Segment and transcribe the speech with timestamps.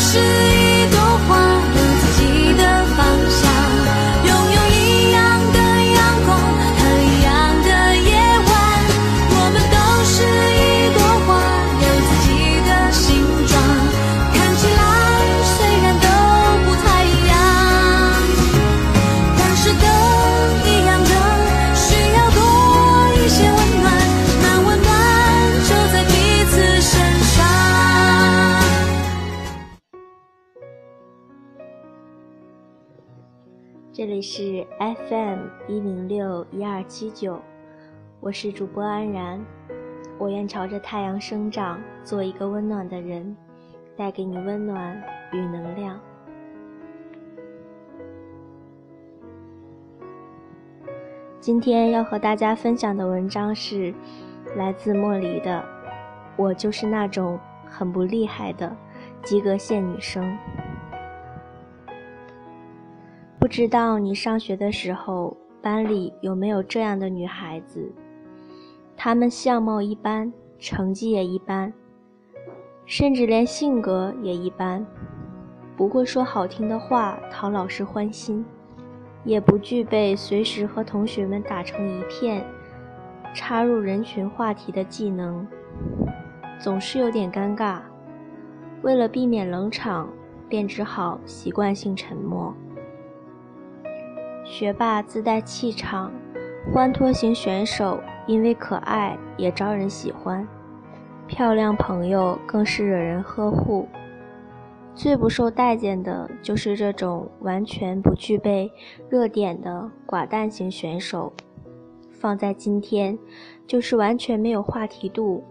[0.00, 0.53] 是
[33.96, 37.40] 这里是 FM 一零六一二七九，
[38.18, 39.40] 我是主播安然。
[40.18, 43.36] 我愿朝着太阳生长，做一个温暖的人，
[43.96, 46.00] 带给你温暖与能量。
[51.38, 53.94] 今天要和大家分享的文章是
[54.56, 55.60] 来自莫离的
[56.36, 58.76] 《我就是那种很不厉害的
[59.22, 60.24] 及格线女生》。
[63.44, 67.92] 不知道你上学的时候，班里有没有这样的女孩子？
[68.96, 71.70] 她们相貌一般，成绩也一般，
[72.86, 74.86] 甚至连性格也一般，
[75.76, 78.42] 不会说好听的话讨老师欢心，
[79.24, 82.42] 也不具备随时和同学们打成一片、
[83.34, 85.46] 插入人群话题的技能，
[86.58, 87.80] 总是有点尴尬。
[88.80, 90.08] 为了避免冷场，
[90.48, 92.54] 便只好习惯性沉默。
[94.44, 96.12] 学霸自带气场，
[96.70, 100.46] 欢脱型选手因为可爱也招人喜欢，
[101.26, 103.88] 漂亮朋友更是惹人呵护。
[104.94, 108.70] 最不受待见的就是这种完全不具备
[109.08, 111.32] 热点的寡淡型选手，
[112.12, 113.18] 放在今天
[113.66, 115.42] 就是完全没有话题度。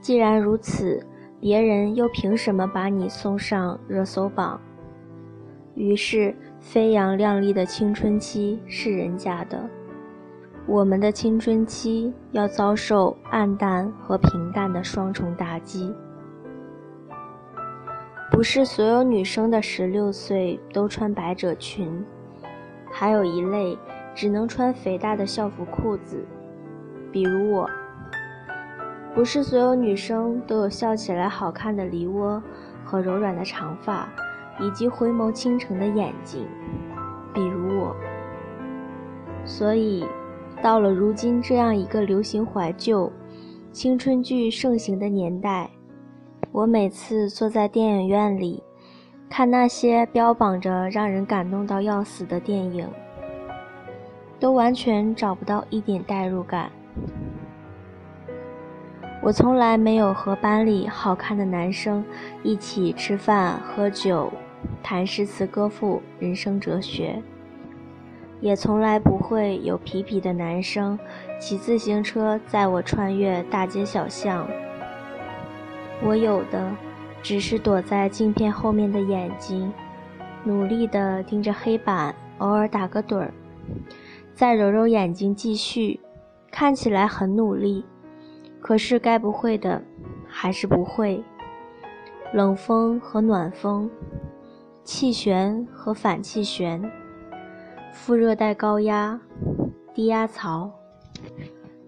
[0.00, 1.06] 既然如此，
[1.38, 4.60] 别人又凭什么把你送上热搜榜？
[5.76, 6.34] 于是。
[6.60, 9.68] 飞扬亮丽的青春期是人家的，
[10.66, 15.92] 我们的青春期要遭受暗淡和平淡的双重打击。
[18.30, 22.04] 不是所有女生的十六岁都穿百褶裙，
[22.92, 23.76] 还有一类
[24.14, 26.22] 只能穿肥大的校服裤子，
[27.10, 27.68] 比如我。
[29.14, 32.40] 不是所有女生都有笑起来好看的梨窝
[32.84, 34.08] 和柔软的长发。
[34.60, 36.46] 以及回眸倾城的眼睛，
[37.32, 37.96] 比如我。
[39.44, 40.06] 所以，
[40.62, 43.10] 到了如今这样一个流行怀旧、
[43.72, 45.70] 青春剧盛行的年代，
[46.52, 48.62] 我每次坐在电影院里，
[49.28, 52.86] 看那些标榜着让人感动到要死的电影，
[54.38, 56.70] 都完全找不到一点代入感。
[59.22, 62.04] 我从来没有和班里好看的男生
[62.42, 64.32] 一起吃饭喝酒。
[64.82, 67.22] 谈诗词歌赋、人生哲学，
[68.40, 70.98] 也从来不会有痞痞的男生
[71.38, 74.46] 骑自行车载我穿越大街小巷。
[76.02, 76.70] 我有的
[77.22, 79.72] 只是躲在镜片后面的眼睛，
[80.44, 83.32] 努力地盯着黑板，偶尔打个盹儿，
[84.34, 86.00] 再揉揉眼睛继续，
[86.50, 87.84] 看起来很努力，
[88.60, 89.82] 可是该不会的
[90.26, 91.22] 还是不会。
[92.32, 93.90] 冷风和暖风。
[94.84, 96.90] 气旋和反气旋，
[97.92, 99.20] 副热带高压、
[99.94, 100.70] 低压槽，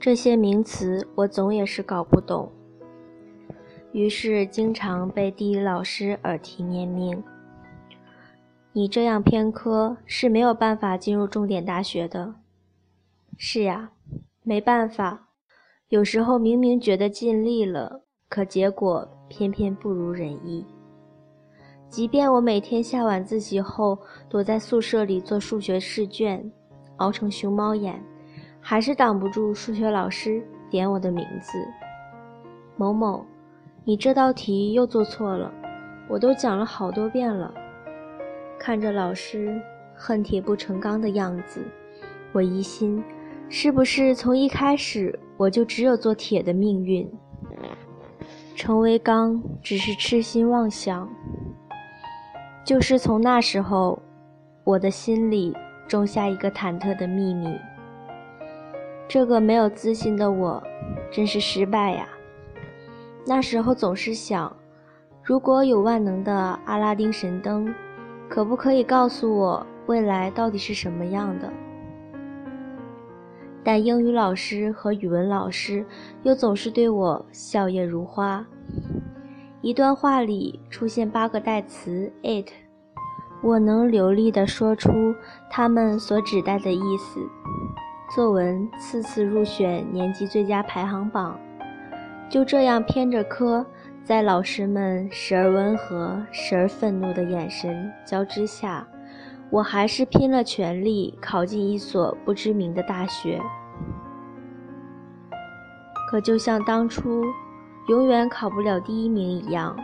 [0.00, 2.50] 这些名词我总也是搞不懂，
[3.92, 7.22] 于是经常被地理老师耳提面命
[8.72, 12.34] ：“你这样偏科是没有办法进入重点大学的。”
[13.36, 13.92] 是呀，
[14.42, 15.28] 没办法，
[15.90, 20.64] 有时候明明觉得尽力了，可结果偏偏不如人意。
[21.88, 26.50] 即便我每天下晚自习后躲在宿舍里做数学试卷，
[26.96, 28.00] 熬成熊猫眼，
[28.60, 31.58] 还是挡不住数学老师点我的名字
[32.76, 33.24] ：“某某，
[33.84, 35.50] 你这道题又做错了，
[36.08, 37.52] 我都讲了好多遍了。”
[38.60, 39.58] 看着老师
[39.94, 41.64] 恨铁不成钢的样子，
[42.32, 43.02] 我疑心，
[43.48, 47.10] 是不是从一开始我就只有做铁的命运？
[48.54, 51.08] 成为钢只是痴心妄想。
[52.68, 53.98] 就是从那时候，
[54.62, 55.56] 我的心里
[55.86, 57.58] 种下一个忐忑的秘密。
[59.08, 60.62] 这个没有自信的我，
[61.10, 62.06] 真是失败呀！
[63.26, 64.54] 那时候总是想，
[65.22, 67.74] 如果有万能的阿拉丁神灯，
[68.28, 71.50] 可不可以告诉我未来到底是什么样的？
[73.64, 75.82] 但英语老师和语文老师
[76.22, 78.46] 又总是对我笑靥如花。
[79.60, 82.46] 一段话里出现八个代词 it，
[83.42, 85.12] 我能流利地说出
[85.50, 87.20] 它们所指代的意思。
[88.14, 91.36] 作文次次入选年级最佳排行榜，
[92.30, 93.66] 就这样偏着科，
[94.04, 98.86] 在老师们时而温和、时而愤怒的眼神交织下，
[99.50, 103.40] 我还是拼了全力考进一所不知名的大学。
[106.08, 107.24] 可就像当初
[107.88, 109.74] 永远考不了第一名一样，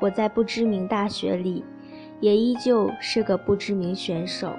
[0.00, 1.64] 我在不知名大学里，
[2.18, 4.50] 也依旧是个不知名选手。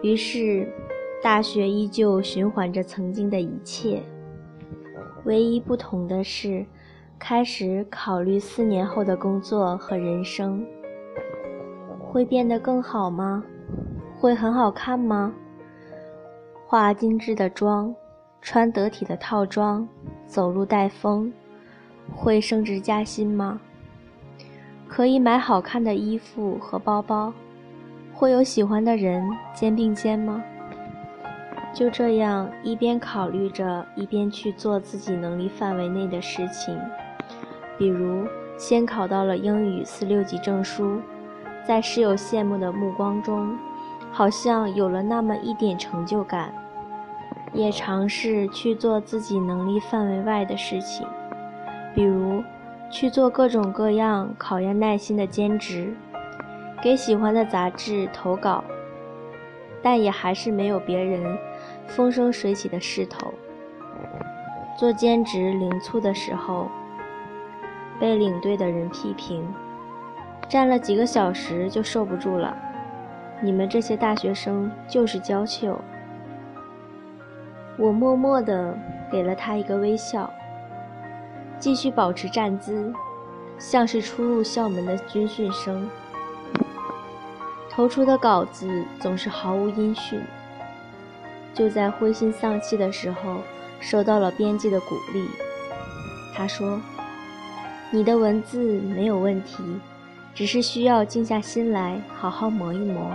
[0.00, 0.72] 于是，
[1.20, 4.00] 大学依旧循环着曾经的一切，
[5.24, 6.64] 唯一不同的是，
[7.18, 10.64] 开始考虑四年后的工作和人生。
[11.98, 13.42] 会变得更好吗？
[14.20, 15.34] 会很好看吗？
[16.64, 17.92] 化精致的妆，
[18.40, 19.86] 穿得体的套装，
[20.28, 21.32] 走路带风，
[22.14, 23.58] 会升职加薪吗？
[24.86, 27.32] 可以买好看的衣服和包包。
[28.12, 30.44] 会有喜欢的人肩并肩吗？
[31.72, 36.78] 就这样一边考虑着，一边去做自己能力范围内的事情，
[37.78, 38.26] 比如
[38.58, 41.00] 先考到了英语四六级证书，
[41.66, 43.56] 在室友羡慕的目光中，
[44.10, 46.52] 好像有了那么一点成就感，
[47.52, 51.06] 也尝试去做自己能力范围外的事情，
[51.94, 52.42] 比如
[52.90, 55.94] 去做各种各样考验耐心的兼职。
[56.80, 58.62] 给喜欢的杂志投稿，
[59.82, 61.36] 但也还是没有别人
[61.88, 63.34] 风生水起的势头。
[64.78, 66.68] 做兼职零促的时候，
[67.98, 69.44] 被领队的人批评，
[70.48, 72.56] 站了几个小时就受不住了。
[73.42, 75.76] 你们这些大学生就是娇羞。
[77.78, 78.76] 我默默地
[79.08, 80.28] 给了他一个微笑，
[81.60, 82.92] 继续保持站姿，
[83.56, 85.88] 像是初入校门的军训生。
[87.70, 90.20] 投出的稿子总是毫无音讯。
[91.54, 93.36] 就在灰心丧气的时候，
[93.78, 95.28] 收到了编辑的鼓励。
[96.34, 96.80] 他说
[97.92, 99.62] ：“你的文字没有问题，
[100.34, 103.12] 只是需要静下心来好好磨一磨。”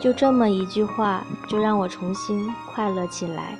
[0.00, 3.56] 就这么一句话，就让我重新快乐起来。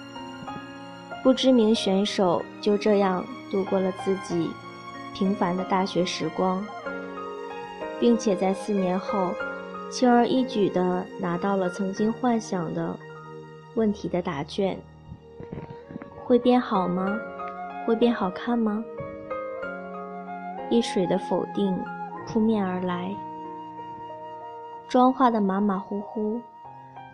[1.23, 4.51] 不知名选手就这样度过了自己
[5.13, 6.65] 平凡的大学时光。
[8.01, 9.35] 并且在四年后，
[9.91, 12.97] 轻而易举地拿到了曾经幻想的
[13.75, 14.79] 问题的答卷。
[16.25, 17.19] 会变好吗？
[17.85, 18.85] 会变好看吗？
[20.71, 21.77] 一水的否定
[22.27, 23.13] 扑面而来，
[24.89, 26.41] 妆化的马马虎虎，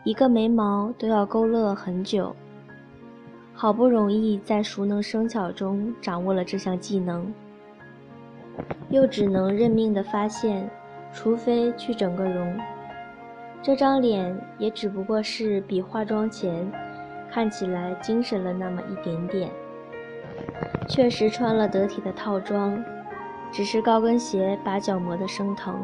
[0.05, 2.33] 一个眉毛都要勾勒很久。
[3.53, 7.35] 好不容易在熟能生巧中掌握了这项技能。
[8.91, 10.71] 又只能认命地发现，
[11.13, 12.57] 除非去整个容，
[13.61, 16.71] 这张脸也只不过是比化妆前
[17.29, 19.51] 看起来精神了那么一点点。
[20.89, 22.81] 确实穿了得体的套装，
[23.51, 25.75] 只是高跟鞋把脚磨得生疼。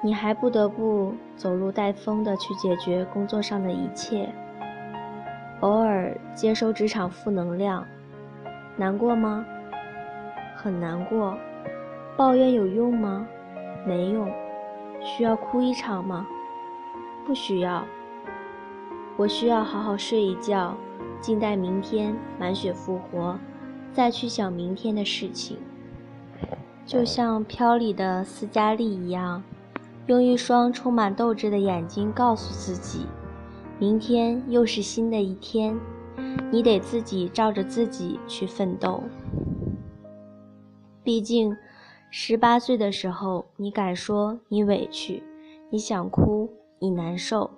[0.00, 4.32] 你还不得不走路带风的去解决工作上的一切，
[5.60, 7.84] 偶尔接收职场负能量，
[8.76, 9.44] 难过吗？
[10.56, 11.36] 很难过，
[12.16, 13.26] 抱怨有用吗？
[13.84, 14.30] 没用。
[15.00, 16.26] 需要哭一场吗？
[17.26, 17.84] 不需要。
[19.16, 20.76] 我需要好好睡一觉，
[21.20, 23.36] 静待明天满血复活，
[23.92, 25.56] 再去想明天的事情。
[26.86, 29.42] 就像飘里的斯嘉丽一样，
[30.08, 33.04] 用一双充满斗志的眼睛告诉自己：
[33.78, 35.78] 明天又是新的一天，
[36.50, 39.02] 你得自己照着自己去奋斗。
[41.04, 41.54] 毕竟，
[42.10, 45.22] 十八岁的时候，你敢说你委屈，
[45.68, 46.48] 你想哭，
[46.78, 47.50] 你难受。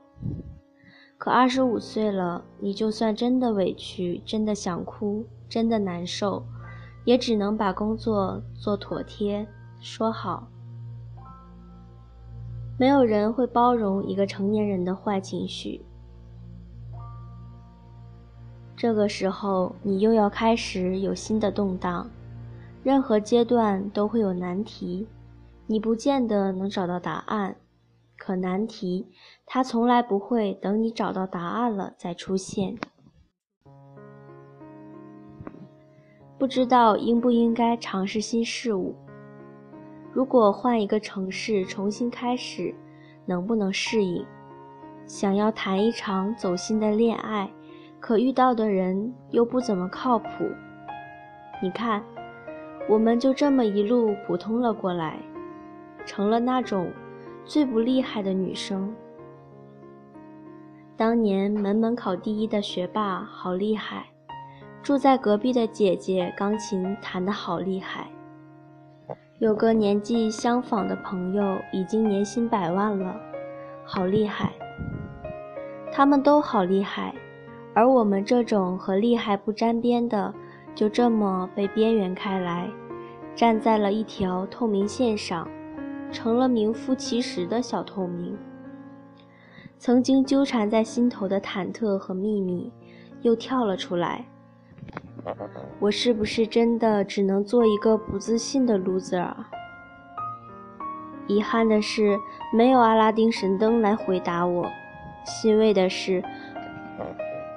[1.19, 6.45] 可二十五岁了，你就算真的委屈，真的想哭，真的难受，
[7.04, 9.47] 也只能把工作做妥帖，
[9.80, 10.49] 说好。
[12.81, 15.85] 没有人会包容一个成年人的坏情绪。
[18.75, 22.09] 这个时候，你又要开始有新的动荡。
[22.83, 25.07] 任何阶段都会有难题，
[25.67, 27.55] 你不见得能找到答案。
[28.17, 29.07] 可难题，
[29.45, 32.79] 它从来不会等你找到答案了再出现。
[36.39, 38.95] 不知道应不应该尝试新事物？
[40.12, 42.75] 如果换一个城市重新开始，
[43.26, 44.25] 能不能适应？
[45.07, 47.49] 想要谈一场走心的恋爱，
[48.00, 50.29] 可遇到的人又不怎么靠谱。
[51.62, 52.02] 你看，
[52.88, 55.19] 我们就这么一路普通了过来，
[56.05, 56.90] 成了那种
[57.45, 58.93] 最不厉害的女生。
[60.97, 64.07] 当年门门考第一的学霸好厉害，
[64.83, 68.09] 住在隔壁的姐姐钢琴弹得好厉害。
[69.40, 73.18] 有个年纪相仿的朋友已经年薪百万了，
[73.87, 74.52] 好厉害。
[75.90, 77.14] 他们都好厉害，
[77.73, 80.35] 而我们这种和厉害不沾边的。
[80.75, 82.68] 就这么被边缘开来，
[83.35, 85.49] 站在了一条透明线上，
[86.12, 88.37] 成了名副其实的小透明。
[89.78, 92.70] 曾经纠缠在心头的忐忑和秘密，
[93.23, 94.26] 又跳了出来。
[95.79, 99.21] 我是不是真的只能做一个不自信的 loser？
[99.21, 99.49] 啊
[101.27, 102.19] 遗憾的是，
[102.53, 104.69] 没有阿拉丁神灯来回答我。
[105.25, 106.23] 欣慰的是。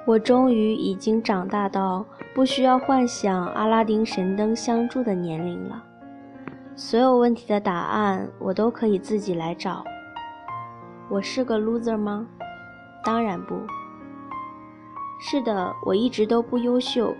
[0.06, 2.04] 我终于已经长大到
[2.34, 5.82] 不需要幻想阿拉丁神灯相助的年龄了。
[6.76, 9.82] 所有问题的答案我都可以自己来找。
[11.08, 12.26] 我是个 loser 吗？
[13.02, 13.54] 当然不
[15.20, 17.14] 是的，我一直都不优秀。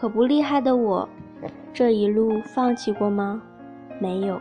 [0.00, 1.08] 可不厉害的我，
[1.74, 3.42] 这一路放弃过吗？
[4.00, 4.40] 没有。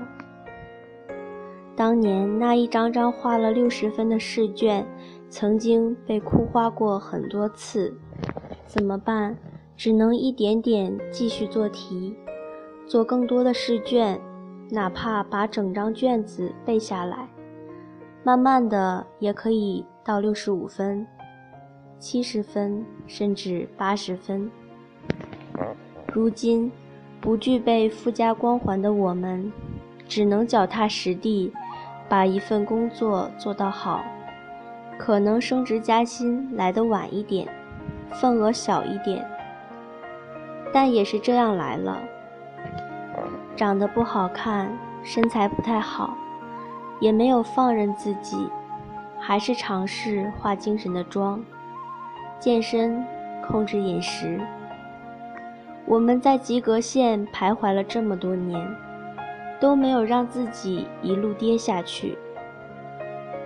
[1.76, 4.86] 当年那一张张画了六十分的试卷。
[5.32, 7.92] 曾经被哭花过很多次，
[8.68, 9.36] 怎么办？
[9.76, 12.16] 只能一点点继续做题，
[12.86, 14.22] 做更多的试卷，
[14.70, 17.28] 哪怕把整张卷子背下来，
[18.24, 21.06] 慢慢的也可以到六十五分、
[21.98, 24.52] 七十分，甚至八十分。
[26.18, 26.72] 如今，
[27.22, 29.54] 不具备附加光环的我们，
[30.08, 31.54] 只能脚踏实地，
[32.10, 34.04] 把一份工作做到好。
[34.98, 37.48] 可能升职加薪来得晚一点，
[38.10, 39.24] 份额小一点，
[40.74, 42.00] 但也是这样来了。
[43.56, 46.18] 长得不好看，身材不太好，
[47.00, 48.50] 也没有放任自己，
[49.20, 51.40] 还是尝试化精神的妆，
[52.40, 53.06] 健身，
[53.48, 54.42] 控制饮食。
[55.88, 58.62] 我们在及格线徘徊了这么多年，
[59.58, 62.18] 都没有让自己一路跌下去。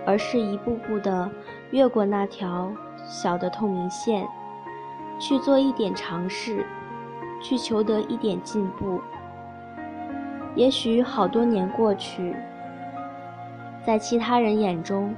[0.04, 1.30] 而是一步步的
[1.70, 2.72] 越过那条
[3.06, 4.26] 小的透明线，
[5.20, 6.66] 去做一点尝试，
[7.40, 9.00] 去求得一点进步。
[10.56, 12.34] 也许好多年过去，
[13.86, 15.14] 在其他人眼中，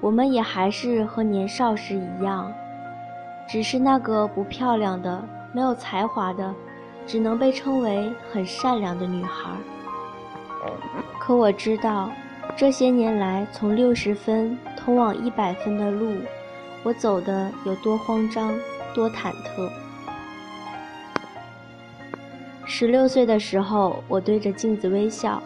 [0.00, 2.50] 我们也还是和年少时一样，
[3.46, 5.22] 只是那个不漂亮的、
[5.56, 6.54] 没有才华的，
[7.06, 9.48] 只能被称为很善良的女孩。
[11.18, 12.10] 可我知道。
[12.54, 16.14] 这些年来，从六十分通往一百分的路，
[16.82, 18.54] 我走的有多慌张，
[18.94, 19.70] 多忐忑。
[22.66, 25.42] 十六岁的时候，我对着镜子微笑，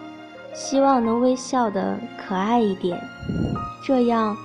[0.52, 3.00] 希望能微笑的可爱一点，
[3.84, 4.36] 这样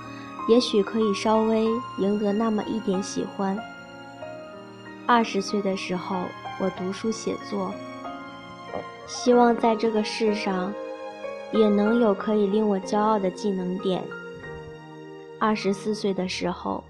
[0.47, 1.65] 也许可以稍微
[1.97, 3.57] 赢得那么一点喜欢。
[5.07, 6.15] 二十岁的时候，
[6.59, 7.71] 我读书写作，
[9.07, 10.73] 希望在这个世上。
[11.51, 14.03] 也能有可以令我骄傲的技能点。
[15.39, 16.83] 二十四岁的时候，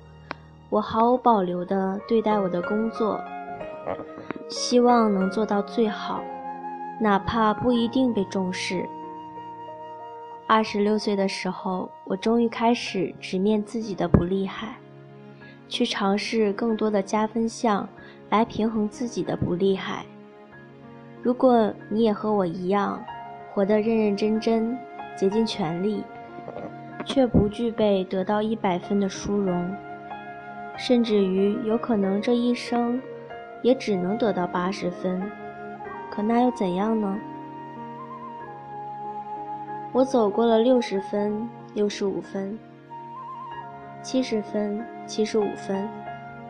[0.69, 3.19] 我毫无保留地对待我的工作，
[4.49, 6.23] 希望能做到最好，
[6.99, 8.87] 哪怕不一定被重视。
[10.47, 14.77] 二十六岁的时候，我终于开始直面自己的不厉害，
[15.67, 17.87] 去尝试更多的加分项
[18.29, 20.05] 来平衡自己的不厉害。
[21.21, 23.03] 如果你也和我一样，
[23.53, 24.77] 活得认认真真，
[25.15, 26.03] 竭尽全力，
[27.05, 29.73] 却不具备得到一百分的殊荣，
[30.77, 33.01] 甚至于有可能这一生
[33.61, 35.21] 也只能得到八十分。
[36.11, 37.17] 可那又怎样呢？
[39.91, 42.59] 我走过了六十分、六十五分、
[44.01, 45.87] 七十分、七十五分，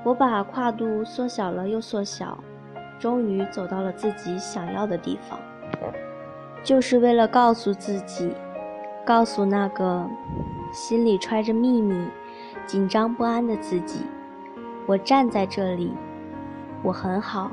[0.05, 2.37] 我把跨度缩小了又缩小，
[2.99, 5.39] 终于走到了自己想要的地方。
[6.63, 8.31] 就是为了告诉自己，
[9.03, 10.07] 告诉那个
[10.71, 12.07] 心里揣着秘密、
[12.67, 14.05] 紧张不安的自己，
[14.85, 15.91] 我站在这里，
[16.83, 17.49] 我很好。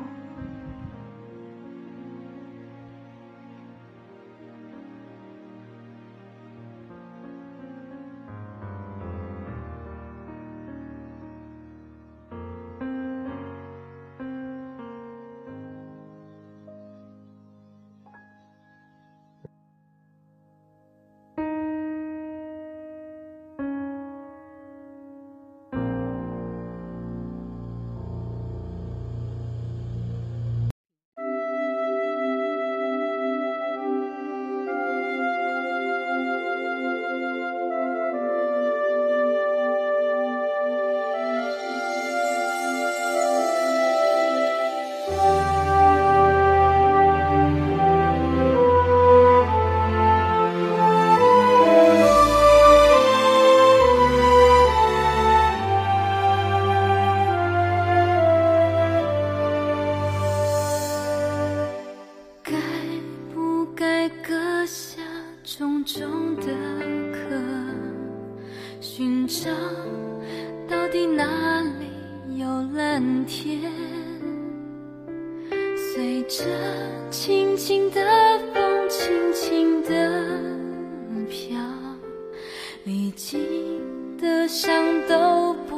[84.65, 84.73] 想
[85.09, 85.75] 都不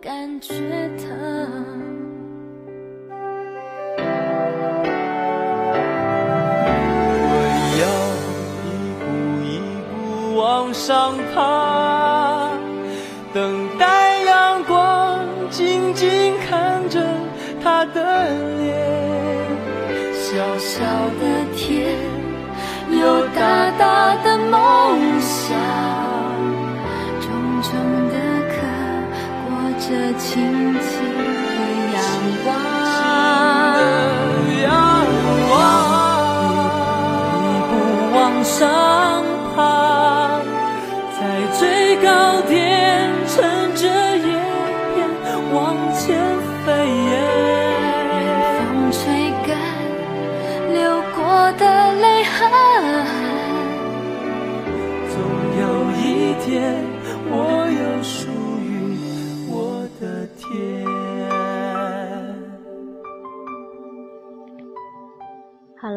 [0.00, 0.54] 感觉
[0.98, 1.04] 疼
[7.26, 7.34] 我
[7.80, 7.82] 要
[8.68, 8.68] 一
[9.00, 9.04] 步
[9.42, 9.58] 一
[9.90, 9.92] 步
[10.38, 11.49] 往上爬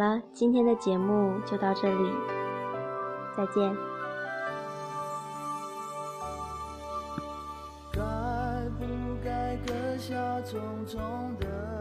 [0.03, 2.12] 了今天的节目就到这里
[3.36, 3.75] 再见。
[7.91, 8.01] 该
[8.77, 8.86] 不
[9.23, 9.58] 该
[9.97, 10.13] 下
[11.39, 11.73] 的